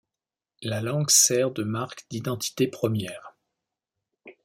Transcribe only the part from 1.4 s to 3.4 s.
de marque d'identité première.